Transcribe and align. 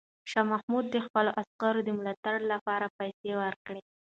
شاه 0.31 0.45
محمود 0.51 0.85
د 0.89 0.95
خپلو 1.05 1.29
عسکرو 1.41 1.81
د 1.87 1.89
ملاتړ 1.99 2.37
لپاره 2.51 2.93
پیسې 2.97 3.31
ورکړې. 3.41 3.81